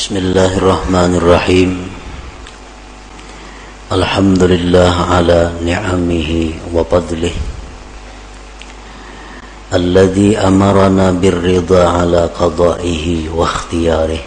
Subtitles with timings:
[0.00, 1.70] بسم الله الرحمن الرحيم
[3.92, 6.30] الحمد لله على نعمه
[6.74, 7.34] وفضله
[9.74, 14.22] الذي أمرنا بالرضا على قضائه واختياره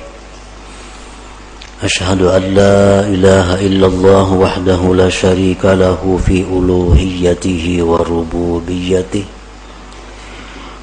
[1.83, 9.25] أشهد أن لا إله إلا الله وحده لا شريك له في ألوهيته وربوبيته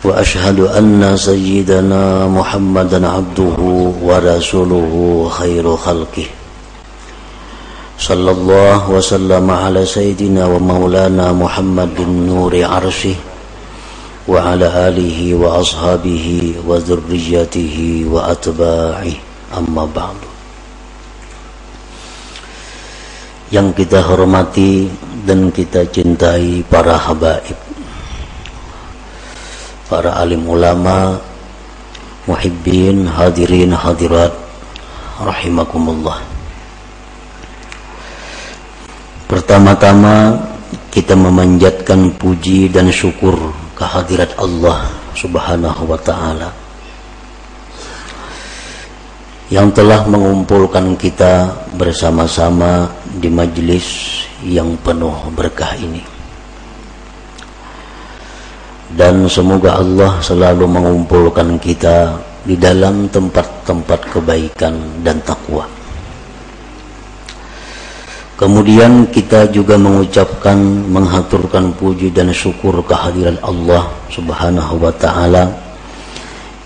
[0.01, 3.59] وأشهد أن سيدنا محمدا عبده
[4.01, 4.93] ورسوله
[5.29, 6.29] خير خلقه.
[8.01, 13.17] صلى الله وسلم على سيدنا ومولانا محمد نور عرشه
[14.29, 16.27] وعلى آله وأصحابه
[16.65, 17.77] وذريته
[18.09, 19.17] وأتباعه.
[19.53, 20.19] أما بعد.
[23.53, 24.89] Yang kita hormati
[25.29, 27.70] dan kita cintai para habaib.
[29.91, 31.19] Para alim ulama,
[32.31, 34.31] muhibbin, hadirin, hadirat,
[35.19, 36.23] rahimakumullah.
[39.27, 40.39] Pertama-tama
[40.95, 43.35] kita memanjatkan puji dan syukur
[43.75, 44.87] kehadirat Allah
[45.19, 46.55] Subhanahu wa taala
[49.51, 52.87] yang telah mengumpulkan kita bersama-sama
[53.19, 56.20] di majlis yang penuh berkah ini
[58.99, 64.75] dan semoga Allah selalu mengumpulkan kita di dalam tempat-tempat kebaikan
[65.05, 65.69] dan takwa.
[68.41, 70.57] Kemudian kita juga mengucapkan
[70.89, 75.45] menghaturkan puji dan syukur kehadiran Allah Subhanahu wa taala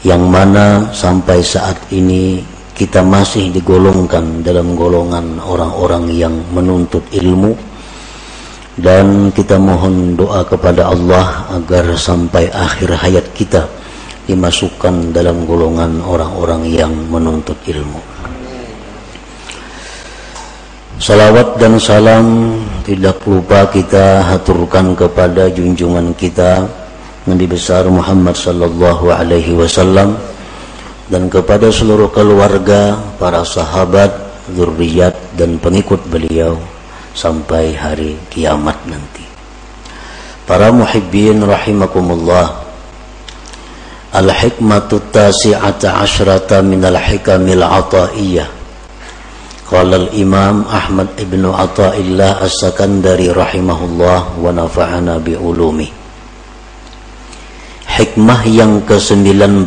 [0.07, 2.39] yang mana sampai saat ini
[2.79, 7.74] kita masih digolongkan dalam golongan orang-orang yang menuntut ilmu
[8.75, 13.71] dan kita mohon doa kepada Allah agar sampai akhir hayat kita
[14.27, 18.03] dimasukkan dalam golongan orang-orang yang menuntut ilmu.
[20.99, 26.65] Salawat dan salam tidak lupa kita haturkan kepada junjungan kita
[27.29, 30.17] Nabi besar Muhammad sallallahu alaihi wasallam
[31.13, 34.13] dan kepada seluruh keluarga, para sahabat,
[34.57, 36.57] zuriat dan pengikut beliau
[37.15, 39.23] sampai hari kiamat nanti.
[40.45, 42.67] Para muhibbin rahimakumullah.
[44.15, 48.51] Al-hikmatu tasi'ata asyrata al hikamil ataiyah.
[49.65, 55.89] Qala al-imam Ahmad ibn Ata'illah as-Sakandari rahimahullah wa nafa'ana bi ulumi.
[57.89, 59.65] Hikmah yang ke-19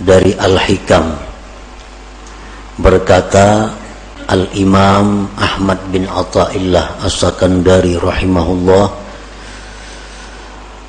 [0.00, 1.06] dari Al-Hikam
[2.80, 3.72] berkata
[4.26, 8.86] Al-Imam Ahmad bin Atta'illah As-Sakandari rahimahullah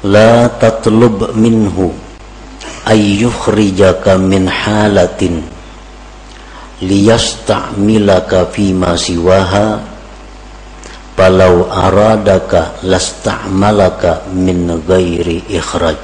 [0.09, 1.93] La tatlub minhu
[2.89, 5.45] ayyukhrijaka min halatin
[6.81, 9.97] liyasta'milaka fima siwaha
[11.17, 15.97] Palau aradaka lasta'malaka min ghairi ikhraj.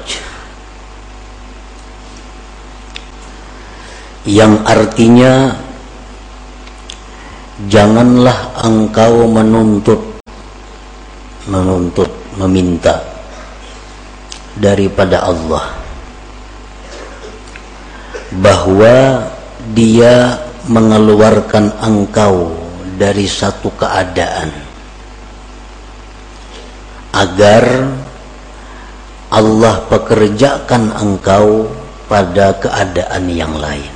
[4.26, 5.54] Yang artinya
[7.70, 10.02] janganlah engkau menuntut
[11.46, 12.98] menuntut meminta
[14.58, 15.70] daripada Allah
[18.42, 19.22] bahwa
[19.70, 20.34] dia
[20.66, 22.50] mengeluarkan engkau
[22.98, 24.50] dari satu keadaan
[27.14, 27.86] agar
[29.30, 31.70] Allah pekerjakan engkau
[32.10, 33.93] pada keadaan yang lain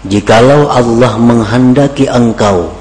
[0.00, 2.72] Jikalau Allah menghendaki engkau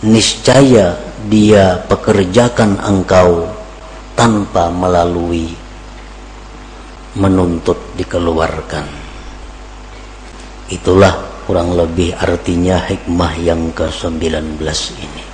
[0.00, 0.96] niscaya
[1.28, 3.44] dia pekerjakan engkau
[4.16, 5.52] tanpa melalui
[7.12, 8.88] menuntut dikeluarkan.
[10.72, 14.64] Itulah kurang lebih artinya hikmah yang ke-19
[14.96, 15.24] ini.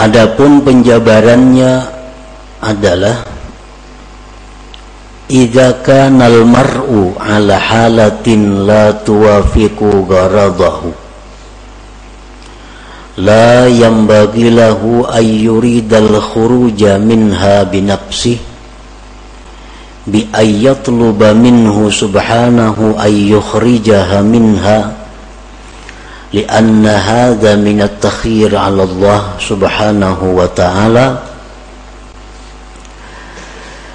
[0.00, 1.72] Adapun penjabarannya
[2.64, 3.33] adalah
[5.28, 10.92] idza kana al-mar'u ala halatin la tuwafiqu gharadahu
[13.24, 18.52] la yanbaghi lahu ay yuridal khuruja minha bi nafsihi
[20.04, 24.92] bi ay yatluba minhu subhanahu ay yukhrijaha minha
[26.28, 31.33] lianna hadha min at-takhir 'ala Allah subhanahu wa ta'ala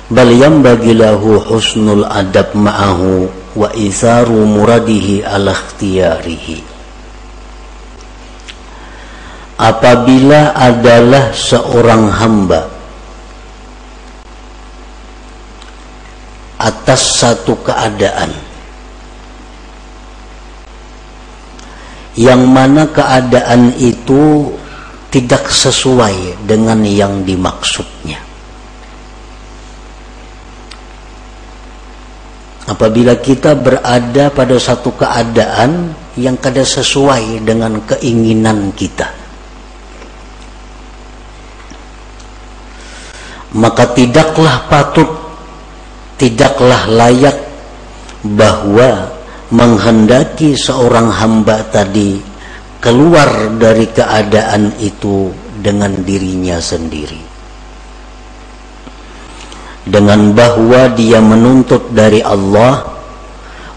[0.09, 6.65] bal yanbaghi lahu husnul adab ma'ahu wa isaru muradihi ala ikhtiyarihi.
[9.59, 12.71] Apabila adalah seorang hamba
[16.59, 18.31] atas satu keadaan
[22.19, 24.51] yang mana keadaan itu
[25.11, 28.28] tidak sesuai dengan yang dimaksudnya
[32.69, 39.09] apabila kita berada pada satu keadaan yang kada sesuai dengan keinginan kita.
[43.57, 45.09] Maka tidaklah patut
[46.21, 47.33] tidaklah layak
[48.21, 49.09] bahwa
[49.49, 52.21] menghendaki seorang hamba tadi
[52.77, 57.28] keluar dari keadaan itu dengan dirinya sendiri
[59.89, 62.85] dengan bahwa dia menuntut dari Allah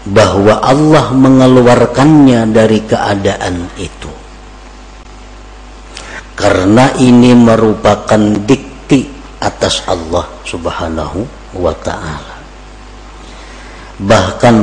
[0.05, 4.11] bahwa Allah mengeluarkannya dari keadaan itu.
[6.33, 9.07] Karena ini merupakan dikti
[9.41, 11.23] atas Allah subhanahu
[11.57, 12.35] wa ta'ala.
[14.01, 14.55] Bahkan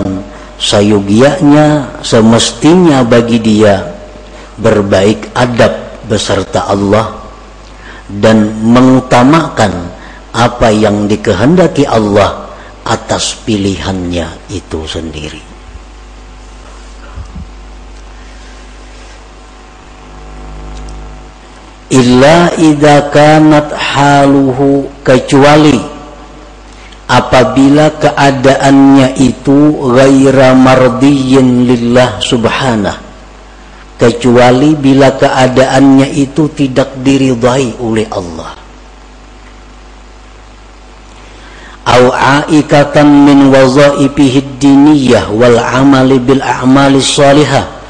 [0.61, 3.81] sayugianya semestinya bagi dia
[4.61, 5.73] berbaik adab
[6.05, 7.17] beserta Allah
[8.11, 10.00] dan mengutamakan
[10.31, 12.51] apa yang dikehendaki Allah
[12.87, 15.43] atas pilihannya itu sendiri.
[21.91, 25.75] Illa idza kanat haluhu kecuali
[27.11, 32.95] apabila keadaannya itu ghaira mardiyin lillah subhanah
[33.99, 38.60] kecuali bila keadaannya itu tidak diridai oleh Allah
[41.87, 47.81] au aikatan min wazaifihi diniyah wal amali bil a'mali salihah.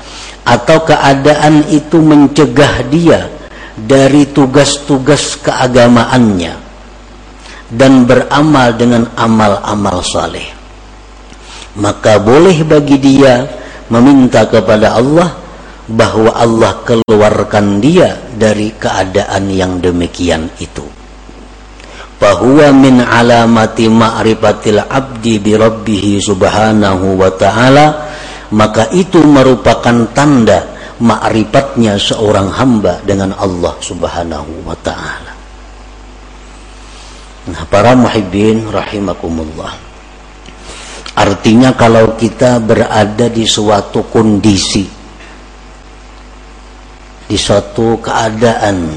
[0.41, 3.29] Atau keadaan itu mencegah dia
[3.77, 6.59] dari tugas-tugas keagamaannya
[7.71, 10.49] dan beramal dengan amal-amal saleh.
[11.79, 13.47] Maka boleh bagi dia
[13.93, 15.39] meminta kepada Allah
[15.87, 21.00] bahwa Allah keluarkan dia dari keadaan yang demikian itu
[22.21, 27.87] bahwa min alamati ma'rifatil abdi bi rabbih subhanahu wa ta'ala
[28.53, 35.41] maka itu merupakan tanda ma'rifatnya seorang hamba dengan Allah subhanahu wa ta'ala
[37.51, 39.73] Nah, para muhibbin rahimakumullah.
[41.19, 44.87] Artinya kalau kita berada di suatu kondisi
[47.31, 48.93] di suatu keadaan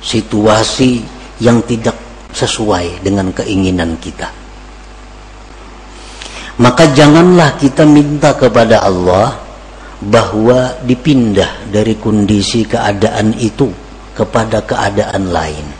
[0.00, 1.04] situasi
[1.44, 4.28] yang tidak sesuai dengan keinginan kita
[6.58, 9.38] maka janganlah kita minta kepada Allah
[9.98, 13.70] bahwa dipindah dari kondisi keadaan itu
[14.14, 15.78] kepada keadaan lain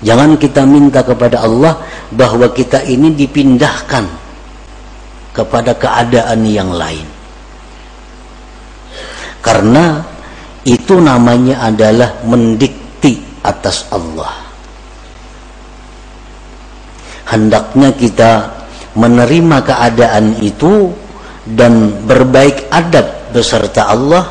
[0.00, 1.76] Jangan kita minta kepada Allah
[2.08, 4.08] bahwa kita ini dipindahkan
[5.36, 7.04] kepada keadaan yang lain.
[9.44, 10.00] Karena
[10.64, 14.49] itu namanya adalah mendikti atas Allah.
[17.30, 18.50] Hendaknya kita
[18.98, 20.90] menerima keadaan itu
[21.46, 24.26] dan berbaik adab beserta Allah.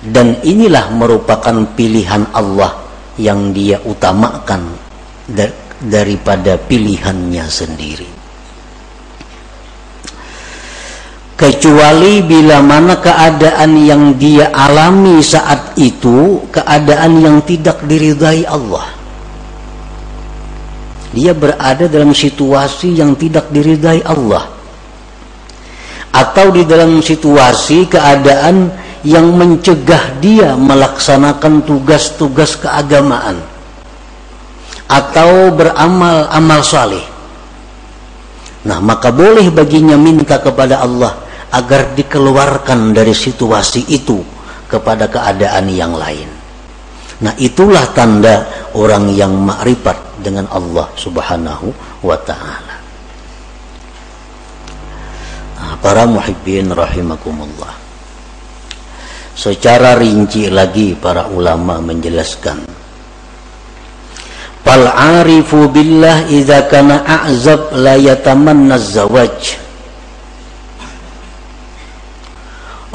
[0.00, 2.72] Dan inilah merupakan pilihan Allah
[3.20, 4.64] yang dia utamakan
[5.82, 8.10] daripada pilihannya sendiri.
[11.36, 18.95] Kecuali bila mana keadaan yang dia alami saat itu keadaan yang tidak diridai Allah
[21.16, 24.52] dia berada dalam situasi yang tidak diridai Allah
[26.12, 28.68] atau di dalam situasi keadaan
[29.00, 33.40] yang mencegah dia melaksanakan tugas-tugas keagamaan
[34.86, 37.04] atau beramal amal saleh.
[38.68, 41.16] Nah, maka boleh baginya minta kepada Allah
[41.48, 44.20] agar dikeluarkan dari situasi itu
[44.68, 46.26] kepada keadaan yang lain.
[47.22, 51.70] Nah, itulah tanda orang yang makrifat dengan Allah Subhanahu
[52.02, 52.76] wa taala.
[55.54, 57.86] Nah, para muhibbin rahimakumullah
[59.36, 62.64] secara rinci lagi para ulama menjelaskan
[64.64, 69.60] fal arifu billah idza kana a'zab la yatamanna zawaj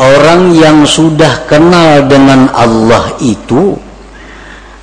[0.02, 3.78] orang yang sudah kenal dengan Allah itu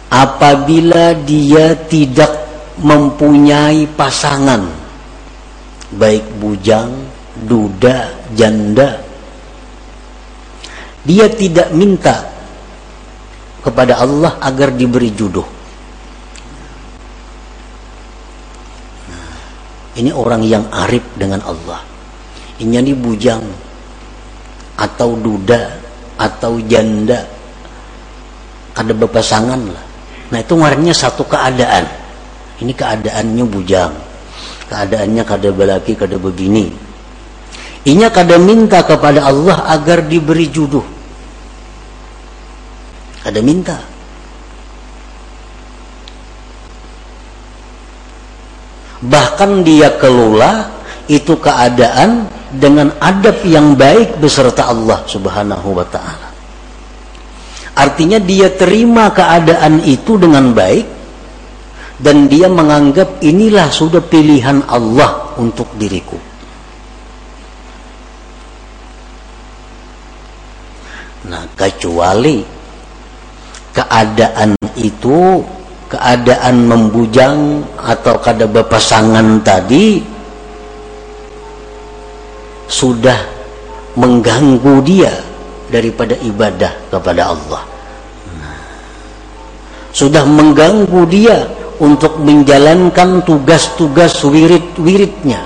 [0.08, 2.32] apabila dia tidak
[2.80, 4.64] mempunyai pasangan
[5.92, 6.92] baik bujang,
[7.48, 9.08] duda, janda
[11.08, 12.20] dia tidak minta
[13.64, 15.48] kepada Allah agar diberi jodoh.
[19.08, 19.32] Nah,
[19.96, 21.80] ini orang yang arif dengan Allah.
[22.60, 23.40] Ini bujang
[24.76, 25.80] atau duda
[26.20, 27.24] atau janda
[28.76, 29.87] ada berpasangan lah
[30.28, 31.88] nah itu ngarannya satu keadaan.
[32.58, 33.94] Ini keadaannya bujang.
[34.68, 36.68] Keadaannya kada belaki kada begini.
[37.88, 40.84] Inya kada minta kepada Allah agar diberi jodoh.
[43.24, 43.78] Kada minta.
[48.98, 50.68] Bahkan dia kelola
[51.06, 56.27] itu keadaan dengan adab yang baik beserta Allah Subhanahu wa taala.
[57.78, 60.86] Artinya dia terima keadaan itu dengan baik
[62.02, 66.18] dan dia menganggap inilah sudah pilihan Allah untuk diriku.
[71.30, 72.42] Nah, kecuali
[73.70, 75.38] keadaan itu
[75.86, 80.02] keadaan membujang atau kada berpasangan tadi
[82.66, 83.18] sudah
[83.94, 85.27] mengganggu dia
[85.68, 87.62] daripada ibadah kepada Allah.
[89.92, 91.48] Sudah mengganggu dia
[91.80, 95.40] untuk menjalankan tugas-tugas wirid-wiridnya.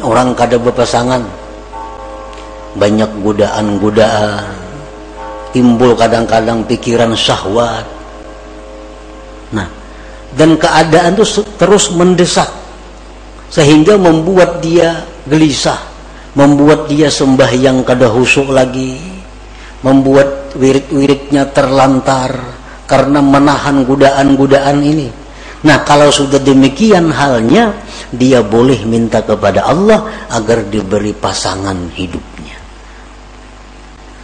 [0.00, 1.20] Orang kada berpasangan.
[2.70, 4.46] Banyak godaan-godaan
[5.50, 7.82] timbul kadang-kadang pikiran syahwat.
[9.50, 9.80] Nah
[10.34, 12.46] dan keadaan itu terus mendesak
[13.50, 15.89] sehingga membuat dia gelisah
[16.34, 19.00] membuat dia sembahyang kada husuk lagi
[19.80, 25.08] membuat wirid-wiridnya terlantar karena menahan godaan-godaan ini
[25.66, 27.74] nah kalau sudah demikian halnya
[28.10, 32.30] dia boleh minta kepada Allah agar diberi pasangan hidup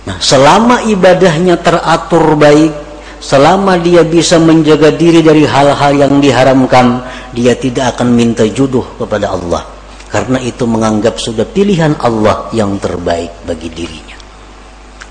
[0.07, 2.71] Nah, selama ibadahnya teratur baik,
[3.19, 7.03] selama dia bisa menjaga diri dari hal-hal yang diharamkan,
[7.35, 9.67] dia tidak akan minta jodoh kepada Allah.
[10.17, 14.17] Karena itu menganggap sudah pilihan Allah yang terbaik bagi dirinya.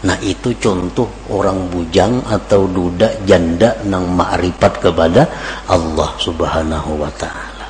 [0.10, 5.30] Nah itu contoh orang bujang atau duda janda nang ma'rifat kepada
[5.70, 7.70] Allah subhanahu wa ta'ala.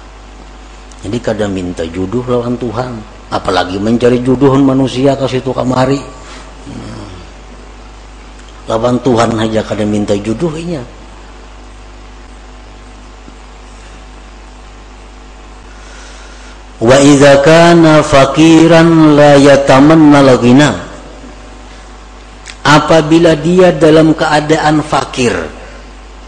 [1.04, 3.04] Jadi kadang minta jodoh lawan Tuhan.
[3.28, 6.00] Apalagi mencari jodoh manusia kasih situ kamari
[8.66, 10.82] lawan Tuhan aja kada minta jodohnya
[16.82, 20.72] wa idza kana fakiran la yatamanna
[22.66, 25.36] apabila dia dalam keadaan fakir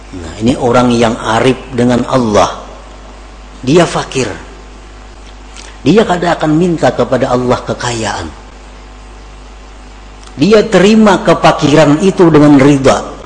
[0.07, 2.67] nah ini orang yang arif dengan Allah
[3.67, 4.29] dia fakir.
[5.81, 8.27] Dia kada akan minta kepada Allah kekayaan.
[10.37, 13.17] Dia terima kepakiran itu dengan ridha.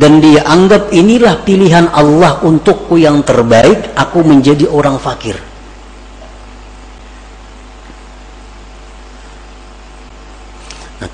[0.00, 5.36] Dan dia anggap inilah pilihan Allah untukku yang terbaik aku menjadi orang fakir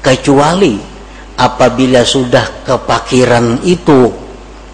[0.06, 0.78] kecuali
[1.34, 4.06] apabila sudah kepakiran itu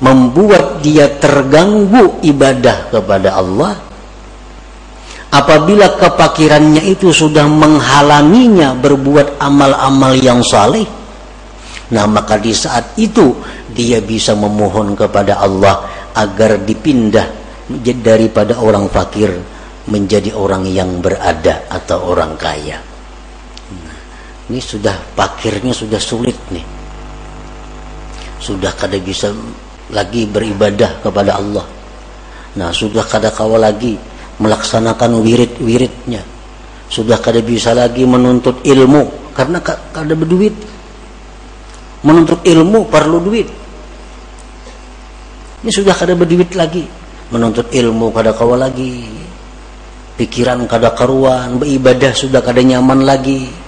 [0.05, 3.73] membuat dia terganggu ibadah kepada Allah
[5.33, 10.85] apabila kepakirannya itu sudah menghalanginya berbuat amal-amal yang saleh
[11.89, 13.33] nah maka di saat itu
[13.73, 17.25] dia bisa memohon kepada Allah agar dipindah
[18.05, 19.33] daripada orang fakir
[19.89, 22.91] menjadi orang yang berada atau orang kaya
[24.52, 26.61] ini sudah fakirnya sudah sulit nih.
[28.37, 29.32] Sudah kada bisa
[29.88, 31.64] lagi beribadah kepada Allah.
[32.61, 33.97] Nah sudah kada kawal lagi
[34.37, 36.21] melaksanakan wirid-wiridnya.
[36.92, 40.52] Sudah kada bisa lagi menuntut ilmu karena kada berduit.
[42.04, 43.49] Menuntut ilmu perlu duit.
[45.64, 46.85] Ini sudah kada berduit lagi.
[47.32, 49.09] Menuntut ilmu kada kawal lagi.
[50.12, 53.62] Pikiran kada karuan beribadah sudah kada nyaman lagi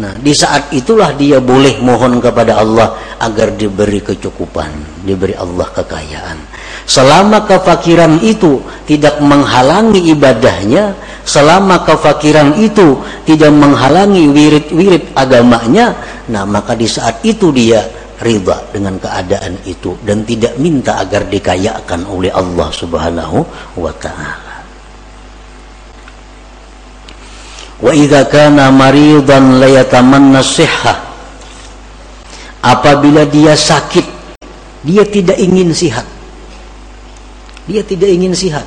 [0.00, 6.38] nah di saat itulah dia boleh mohon kepada Allah agar diberi kecukupan diberi Allah kekayaan.
[6.88, 8.58] Selama kefakiran itu
[8.88, 15.94] tidak menghalangi ibadahnya selama kefakiran itu tidak menghalangi wirid-wirid agamanya
[16.30, 17.82] nah maka di saat itu dia
[18.22, 23.38] riba dengan keadaan itu dan tidak minta agar dikayakan oleh Allah subhanahu
[23.78, 24.51] wa ta'ala
[27.82, 31.10] wa idha kana maridan layatamanna sihha.
[32.62, 34.22] Apabila dia sakit
[34.82, 36.06] dia tidak ingin sihat.
[37.70, 38.66] Dia tidak ingin sihat.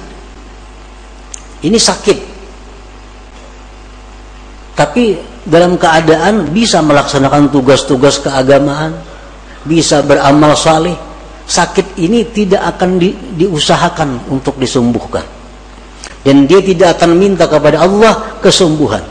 [1.60, 2.20] Ini sakit.
[4.76, 8.96] Tapi dalam keadaan bisa melaksanakan tugas-tugas keagamaan
[9.64, 10.96] bisa beramal saleh
[11.46, 15.22] sakit ini tidak akan di, diusahakan untuk disembuhkan
[16.26, 19.04] dan dia tidak akan minta kepada Allah kesembuhan.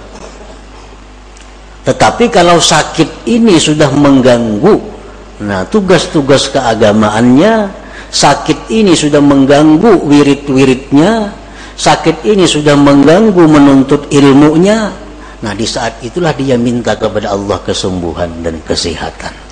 [1.85, 4.95] Tetapi kalau sakit ini sudah mengganggu
[5.43, 7.67] nah tugas-tugas keagamaannya
[8.07, 11.35] sakit ini sudah mengganggu wirid-wiridnya
[11.75, 14.95] sakit ini sudah mengganggu menuntut ilmunya
[15.43, 19.44] nah di saat itulah dia minta kepada Allah kesembuhan dan kesehatan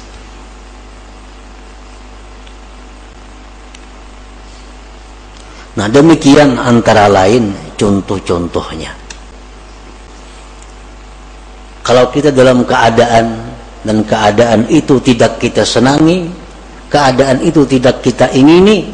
[5.73, 7.49] Nah demikian antara lain
[7.81, 8.93] contoh-contohnya.
[11.83, 13.41] Kalau kita dalam keadaan
[13.83, 16.31] dan keadaan itu tidak kita senangi,
[16.87, 18.93] keadaan itu tidak kita ingini,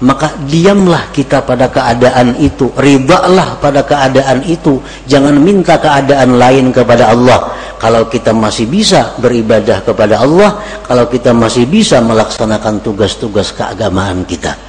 [0.00, 7.12] maka diamlah kita pada keadaan itu, ribalah pada keadaan itu, jangan minta keadaan lain kepada
[7.12, 7.52] Allah.
[7.76, 14.65] Kalau kita masih bisa beribadah kepada Allah, kalau kita masih bisa melaksanakan tugas-tugas keagamaan kita.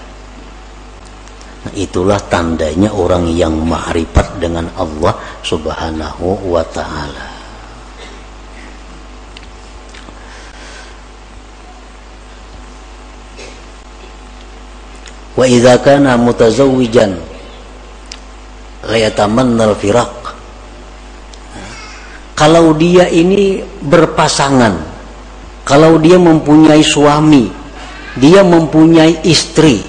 [1.73, 7.27] Itulah tandanya orang yang ma'rifat dengan Allah Subhanahu wa taala.
[15.37, 17.13] Wa idza kana mutazawwijan
[18.87, 20.15] ghayatamanna al-firaq.
[22.37, 24.77] Kalau dia ini berpasangan,
[25.65, 27.49] kalau dia mempunyai suami,
[28.17, 29.81] dia mempunyai istri,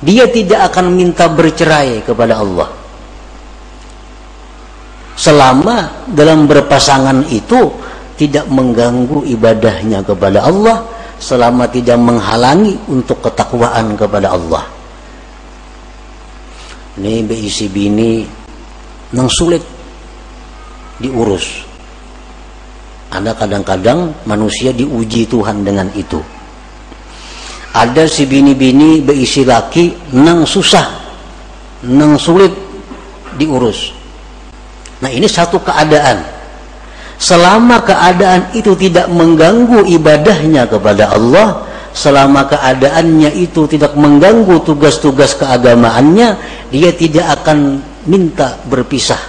[0.00, 2.68] dia tidak akan minta bercerai kepada Allah.
[5.20, 7.68] Selama dalam berpasangan itu
[8.16, 10.88] tidak mengganggu ibadahnya kepada Allah
[11.20, 14.64] selama tidak menghalangi untuk ketakwaan kepada Allah.
[16.96, 18.24] Ini BIC bini
[19.12, 19.60] nang sulit
[20.96, 21.68] diurus.
[23.12, 26.39] Ada kadang-kadang manusia diuji Tuhan dengan itu
[27.70, 31.00] ada si bini-bini berisi laki nang susah
[31.86, 32.52] nang sulit
[33.38, 33.94] diurus.
[35.00, 36.20] Nah ini satu keadaan.
[37.20, 46.38] Selama keadaan itu tidak mengganggu ibadahnya kepada Allah selama keadaannya itu tidak mengganggu tugas-tugas keagamaannya
[46.72, 49.20] dia tidak akan minta berpisah.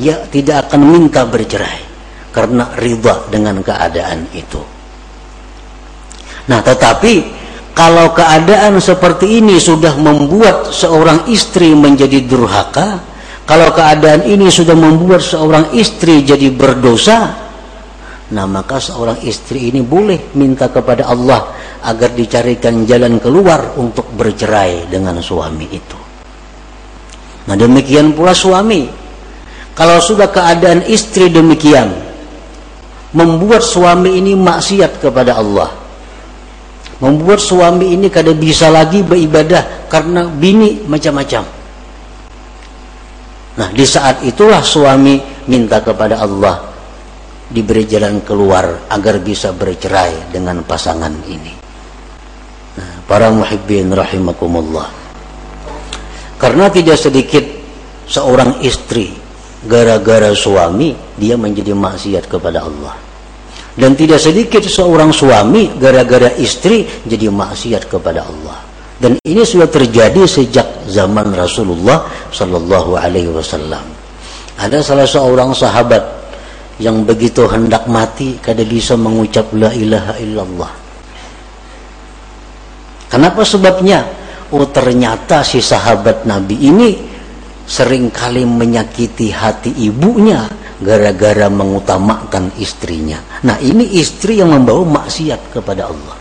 [0.00, 1.80] Dia tidak akan minta bercerai
[2.32, 4.62] karena riba dengan keadaan itu.
[6.48, 7.39] Nah tetapi
[7.80, 13.00] kalau keadaan seperti ini sudah membuat seorang istri menjadi durhaka,
[13.48, 17.40] kalau keadaan ini sudah membuat seorang istri jadi berdosa,
[18.36, 24.84] nah maka seorang istri ini boleh minta kepada Allah agar dicarikan jalan keluar untuk bercerai
[24.92, 25.98] dengan suami itu.
[27.48, 28.92] Nah demikian pula suami.
[29.72, 31.88] Kalau sudah keadaan istri demikian,
[33.16, 35.80] membuat suami ini maksiat kepada Allah,
[37.00, 41.44] membuat suami ini kada bisa lagi beribadah karena bini macam-macam.
[43.56, 46.70] Nah, di saat itulah suami minta kepada Allah
[47.50, 51.52] diberi jalan keluar agar bisa bercerai dengan pasangan ini.
[52.78, 54.88] Nah, para muhibbin rahimakumullah.
[56.40, 57.44] Karena tidak sedikit
[58.08, 59.12] seorang istri
[59.66, 63.09] gara-gara suami dia menjadi maksiat kepada Allah
[63.80, 68.60] dan tidak sedikit seorang suami gara-gara istri jadi maksiat kepada Allah.
[69.00, 73.80] Dan ini sudah terjadi sejak zaman Rasulullah Sallallahu Alaihi Wasallam.
[74.60, 76.04] Ada salah seorang sahabat
[76.76, 80.72] yang begitu hendak mati kada bisa mengucap la ilaha illallah.
[83.08, 84.04] Kenapa sebabnya?
[84.52, 86.90] Oh ternyata si sahabat Nabi ini
[87.64, 90.44] sering kali menyakiti hati ibunya
[90.80, 93.20] gara-gara mengutamakan istrinya.
[93.44, 96.16] Nah, ini istri yang membawa maksiat kepada Allah.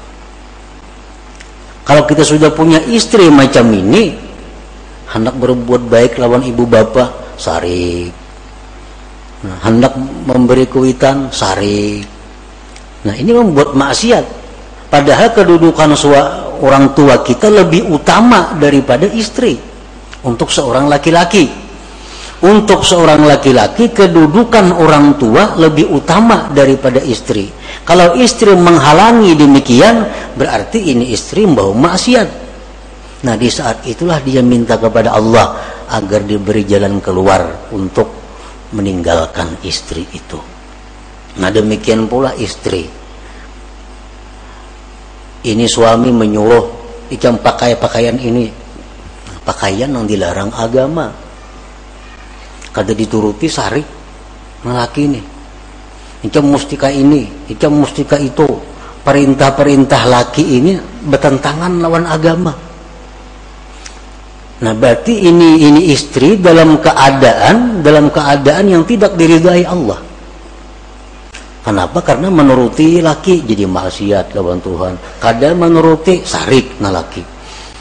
[1.88, 4.14] Kalau kita sudah punya istri macam ini,
[5.10, 8.12] hendak berbuat baik lawan ibu bapak, sari.
[9.48, 9.96] Nah, hendak
[10.28, 12.04] memberi kuitan, sari.
[13.08, 14.26] Nah, ini membuat maksiat.
[14.92, 15.96] Padahal kedudukan
[16.60, 19.56] orang tua kita lebih utama daripada istri
[20.26, 21.69] untuk seorang laki-laki
[22.40, 27.52] untuk seorang laki-laki kedudukan orang tua lebih utama daripada istri.
[27.84, 30.08] Kalau istri menghalangi demikian
[30.40, 32.30] berarti ini istri membawa maksiat.
[33.28, 35.60] Nah di saat itulah dia minta kepada Allah
[35.92, 38.08] agar diberi jalan keluar untuk
[38.72, 40.40] meninggalkan istri itu.
[41.44, 42.88] Nah demikian pula istri.
[45.40, 46.66] Ini suami menyuruh
[47.20, 48.48] ikan pakai pakaian ini.
[49.44, 51.29] Pakaian yang dilarang agama
[52.70, 53.82] kada dituruti sari
[54.66, 55.22] laki ini
[56.26, 58.46] ikam mustika ini ikam mustika itu
[59.00, 60.76] perintah-perintah laki ini
[61.08, 62.54] bertentangan lawan agama.
[64.60, 70.04] Nah, berarti ini ini istri dalam keadaan dalam keadaan yang tidak diridhai Allah.
[71.64, 72.04] Kenapa?
[72.04, 74.94] Karena menuruti laki jadi maksiat lawan Tuhan.
[75.24, 77.39] Kadang menuruti sarik na laki.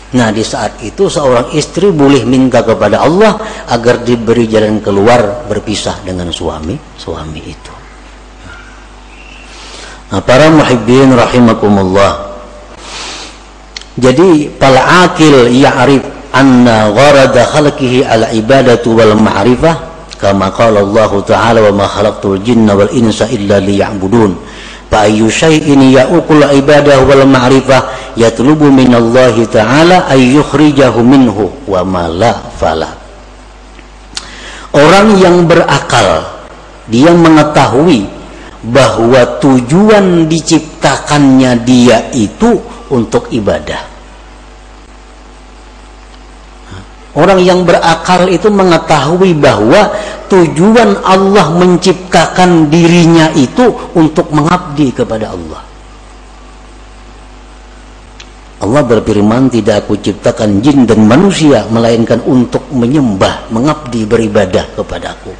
[0.09, 3.37] Nah, di saat itu seorang istri boleh minta kepada Allah
[3.68, 7.75] agar diberi jalan keluar berpisah dengan suami suami itu.
[10.09, 12.40] Nah, para muhibbin rahimakumullah.
[14.01, 16.01] Jadi pal akil ya'rif
[16.33, 19.77] anna gharada khalqihi ala ibadatu wal ma'rifah
[20.16, 24.33] kama qala Allah ta'ala wa ma khalaqtul jinna wal insa illa liya'budun
[24.88, 31.81] fa ayyu shay'in ya'ukul ibadah wal ma'rifah yatlubu min Allah ta'ala ay yukhrijahu minhu wa
[31.85, 32.90] ma la fala.
[34.72, 36.29] Orang yang berakal
[36.88, 38.09] dia mengetahui
[38.64, 43.97] bahwa tujuan diciptakannya dia itu untuk ibadah
[47.18, 49.90] Orang yang berakal itu mengetahui bahwa
[50.31, 55.66] tujuan Allah menciptakan dirinya itu untuk mengabdi kepada Allah.
[58.62, 65.35] Allah berfirman tidak aku ciptakan jin dan manusia melainkan untuk menyembah, mengabdi, beribadah kepadaku.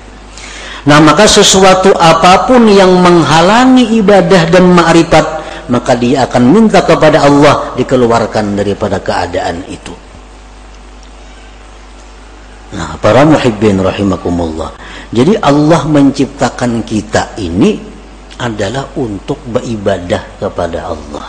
[0.91, 5.27] Nah maka sesuatu apa pun yang menghalangi ibadah dan ma'rifat
[5.71, 10.08] maka dia akan minta kepada Allah dikeluarkan daripada keadaan itu.
[12.79, 14.71] Nah, para muhibbin rahimakumullah.
[15.11, 17.75] Jadi Allah menciptakan kita ini
[18.39, 21.29] adalah untuk beribadah kepada Allah.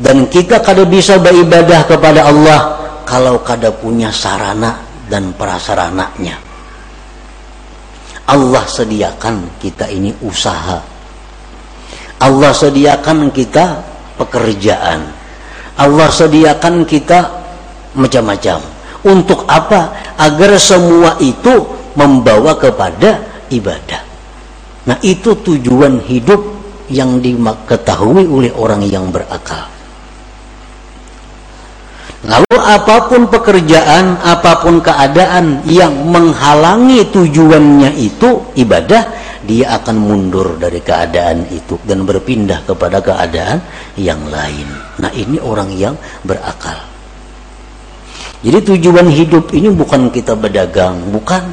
[0.00, 2.60] Dan kita kada bisa beribadah kepada Allah
[3.04, 4.80] kalau kada punya sarana
[5.12, 6.40] dan prasarananya.
[8.24, 10.80] Allah sediakan kita ini usaha.
[12.24, 13.84] Allah sediakan kita
[14.16, 15.12] pekerjaan.
[15.76, 17.40] Allah sediakan kita
[17.94, 18.60] macam-macam.
[19.00, 19.96] Untuk apa?
[20.20, 21.64] Agar semua itu
[21.96, 24.02] membawa kepada ibadah.
[24.86, 26.40] Nah, itu tujuan hidup
[26.90, 29.68] yang diketahui oleh orang yang berakal.
[32.20, 39.08] Lalu apa pun pekerjaan, apa pun keadaan yang menghalangi tujuannya itu ibadah,
[39.40, 43.64] dia akan mundur dari keadaan itu dan berpindah kepada keadaan
[43.96, 44.68] yang lain.
[45.00, 46.76] Nah, ini orang yang berakal.
[48.40, 51.44] Jadi tujuan hidup ini bukan kita berdagang, bukan.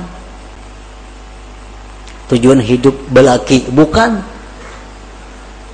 [2.32, 4.24] Tujuan hidup belaki, bukan.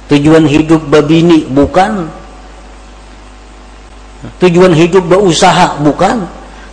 [0.10, 2.10] Tujuan hidup babini, bukan.
[4.42, 6.26] Tujuan hidup berusaha, bukan.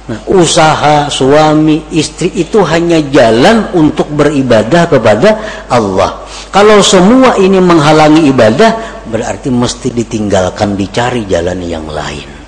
[0.09, 5.37] Nah, usaha suami istri itu hanya jalan untuk beribadah kepada
[5.69, 6.25] Allah.
[6.49, 12.40] Kalau semua ini menghalangi ibadah, berarti mesti ditinggalkan, dicari jalan yang lain.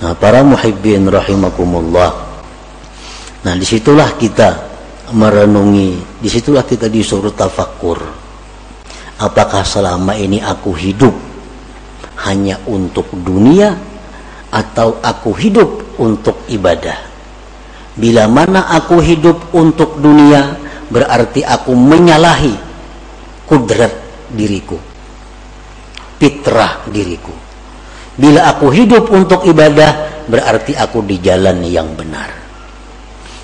[0.00, 2.10] Nah, para muhibbin rahimakumullah.
[3.44, 4.48] Nah, di situlah kita
[5.12, 8.00] merenungi, di situlah kita disuruh tafakur.
[9.20, 11.12] Apakah selama ini aku hidup
[12.24, 13.76] hanya untuk dunia
[14.48, 16.96] atau aku hidup untuk ibadah?
[17.92, 20.56] Bila mana aku hidup untuk dunia,
[20.88, 22.56] berarti aku menyalahi
[23.44, 23.92] kudrat
[24.32, 24.80] diriku,
[26.16, 27.49] fitrah diriku
[28.20, 32.28] Bila aku hidup untuk ibadah, berarti aku di jalan yang benar.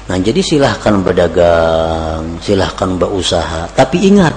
[0.07, 3.73] Nah, jadi silahkan berdagang, silahkan berusaha.
[3.73, 4.37] Tapi ingat,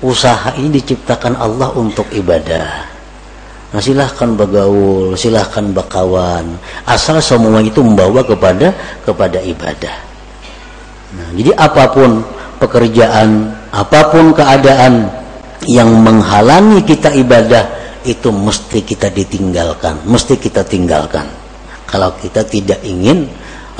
[0.00, 2.94] usaha ini diciptakan Allah untuk ibadah.
[3.76, 6.56] Nah, silahkan bergaul, silahkan berkawan.
[6.88, 8.72] Asal semua itu membawa kepada
[9.04, 9.96] kepada ibadah.
[11.14, 12.24] Nah, jadi apa pun
[12.62, 15.10] pekerjaan, apa pun keadaan
[15.66, 17.66] yang menghalangi kita ibadah,
[18.04, 21.24] itu mesti kita ditinggalkan, mesti kita tinggalkan.
[21.88, 23.28] Kalau kita tidak ingin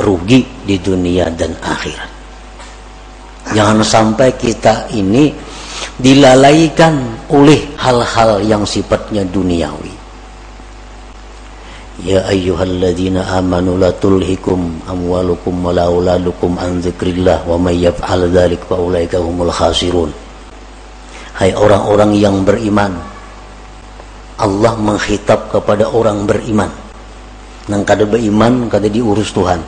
[0.01, 2.11] rugi di dunia dan akhirat.
[3.53, 5.29] Jangan sampai kita ini
[6.01, 9.93] dilalaikan oleh hal-hal yang sifatnya duniawi.
[12.03, 18.67] Ya ayyuhalladzina amanu la tulhikum amwalukum wa la auladukum an dzikrillah wa may yaf'al dzalik
[18.67, 20.11] fa ulaika humul khasirun.
[21.39, 22.99] Hai orang-orang yang beriman,
[24.41, 26.71] Allah menghitab kepada orang beriman.
[27.71, 29.63] Nang kada beriman kada diurus Tuhan.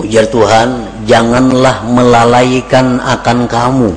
[0.00, 0.68] Ujar Tuhan
[1.04, 3.90] janganlah melalaikan akan kamu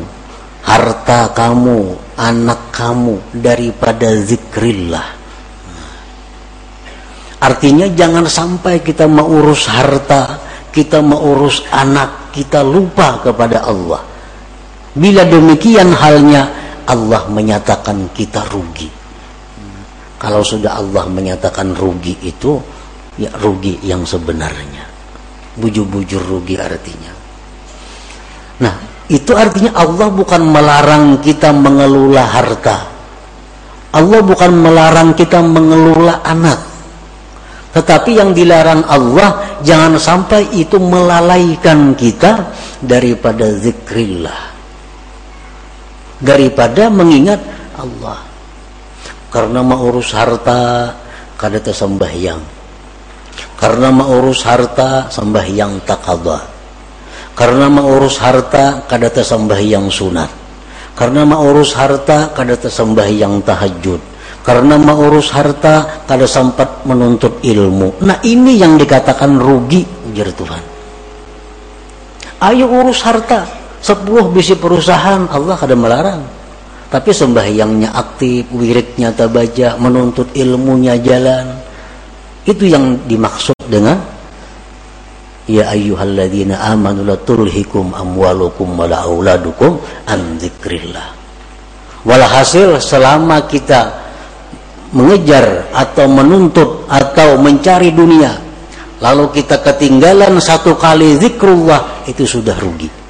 [0.63, 5.07] harta kamu anak kamu daripada zikrillah.
[7.43, 10.39] Artinya jangan sampai kita mengurus harta
[10.73, 14.01] kita mengurus anak kita lupa kepada Allah.
[14.97, 18.89] Bila demikian halnya Allah menyatakan kita rugi.
[20.19, 22.55] Kalau sudah Allah menyatakan rugi itu
[23.19, 24.87] ya rugi yang sebenarnya.
[25.59, 27.11] Bujur-bujur rugi artinya.
[28.63, 28.75] Nah,
[29.11, 32.77] itu artinya Allah bukan melarang kita mengelola harta.
[33.93, 36.59] Allah bukan melarang kita mengelola anak.
[37.73, 44.52] Tetapi yang dilarang Allah jangan sampai itu melalaikan kita daripada zikrillah.
[46.23, 47.43] Daripada mengingat
[47.75, 48.23] Allah.
[49.27, 50.93] Karena mau urus harta
[51.35, 52.39] kada sembahyang.
[53.59, 56.41] Karena mau urus harta sembahyang takabah.
[57.35, 60.31] Karena mau urus harta kada sembahyang sunat.
[60.95, 68.03] Karena mau urus harta kada sembahyang tahajud karena mau urus harta kada sempat menuntut ilmu
[68.03, 70.63] nah ini yang dikatakan rugi ujar Tuhan
[72.51, 73.47] ayo urus harta
[73.83, 76.23] sepuluh bisi perusahaan Allah kada melarang.
[76.87, 81.51] Tapi sembahyangnya aktif wiridnya tabaja menuntut ilmunya jalan.
[82.47, 83.99] Itu yang dimaksud dengan
[85.49, 91.07] ya ayyuhalladzina amanu la tulhikum amwalukum wala auladukum an dzikrillah.
[92.07, 94.03] Walhasil selama kita
[94.93, 98.37] mengejar atau menuntut atau mencari dunia
[99.01, 103.02] lalu kita ketinggalan satu kali zikrullah itu sudah rugi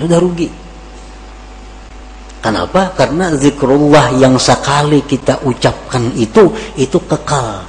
[0.00, 0.48] sudah rugi
[2.40, 2.96] kenapa?
[2.96, 6.48] karena zikrullah yang sekali kita ucapkan itu
[6.80, 7.62] itu kekal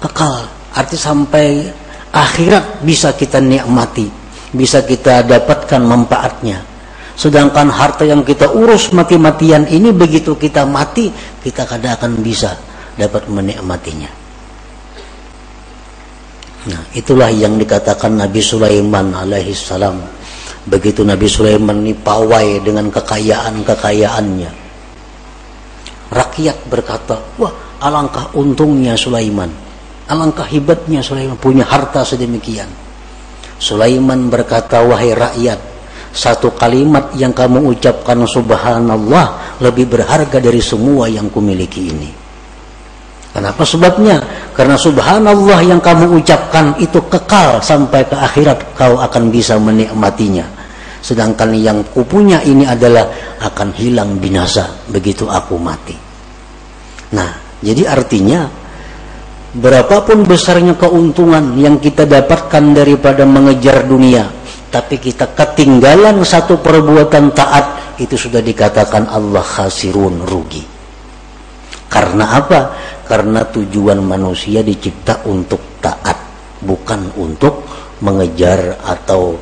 [0.00, 1.68] kekal arti sampai
[2.10, 4.08] akhirat bisa kita nikmati
[4.56, 6.76] bisa kita dapatkan manfaatnya
[7.16, 11.08] Sedangkan harta yang kita urus mati-matian ini begitu kita mati,
[11.40, 12.52] kita kadang akan bisa
[12.92, 14.12] dapat menikmatinya.
[16.68, 19.96] Nah, itulah yang dikatakan Nabi Sulaiman alaihi salam.
[20.66, 24.50] Begitu Nabi Sulaiman ini pawai dengan kekayaan-kekayaannya.
[26.10, 29.50] Rakyat berkata, "Wah, alangkah untungnya Sulaiman.
[30.10, 32.70] Alangkah hebatnya Sulaiman punya harta sedemikian."
[33.62, 35.58] Sulaiman berkata, "Wahai rakyat,
[36.16, 42.10] satu kalimat yang kamu ucapkan subhanallah lebih berharga dari semua yang kumiliki ini
[43.36, 44.24] kenapa sebabnya
[44.56, 50.48] karena subhanallah yang kamu ucapkan itu kekal sampai ke akhirat kau akan bisa menikmatinya
[51.06, 55.94] sedangkan yang kupunya ini adalah akan hilang binasa begitu aku mati
[57.14, 57.30] nah
[57.62, 58.50] jadi artinya
[59.54, 64.26] berapapun besarnya keuntungan yang kita dapatkan daripada mengejar dunia
[64.66, 70.74] tapi kita ketinggalan satu perbuatan taat itu sudah dikatakan Allah khasirun rugi
[71.86, 72.60] karena apa?
[73.06, 76.18] karena tujuan manusia dicipta untuk taat
[76.66, 77.62] bukan untuk
[78.02, 79.38] mengejar atau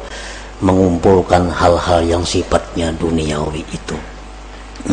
[0.65, 3.97] mengumpulkan hal-hal yang sifatnya duniawi itu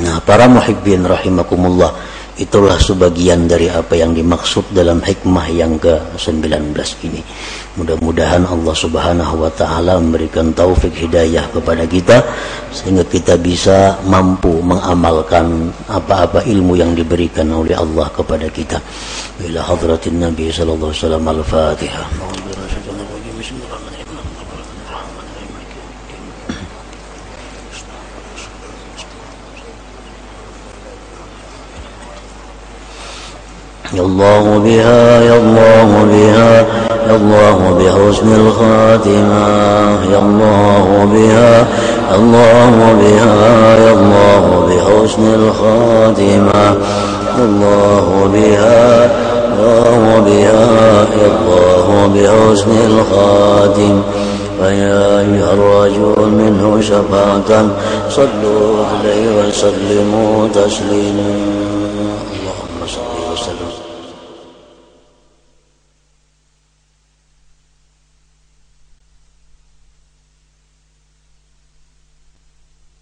[0.03, 1.95] nah para muhibbin rahimakumullah
[2.35, 6.75] itulah sebagian dari apa yang dimaksud dalam hikmah yang ke-19
[7.07, 7.21] ini
[7.71, 12.19] Mudah-mudahan Allah Subhanahu wa taala memberikan taufik hidayah kepada kita
[12.67, 18.75] sehingga kita bisa mampu mengamalkan apa-apa ilmu yang diberikan oleh Allah kepada kita.
[19.39, 22.50] Bila hadratin Nabi sallallahu alaihi wasallam al-Fatihah.
[33.99, 36.65] الله بها يا الله بها
[37.07, 39.47] يا الله بحسن الخاتمة
[40.19, 41.67] الله بها
[42.15, 46.77] الله بها يا الله بحسن الخاتمة
[47.39, 49.11] الله بها
[49.59, 50.65] الله بها
[51.25, 54.01] الله بحسن الخاتم.
[54.59, 57.65] فيا أيها الرجل منه شفاة
[58.09, 61.60] صلوا عليه وسلموا تسليما.